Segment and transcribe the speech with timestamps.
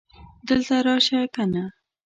[0.47, 1.63] دلته راشه کنه